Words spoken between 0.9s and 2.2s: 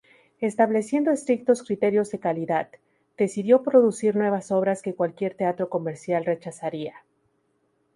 estrictos criterios de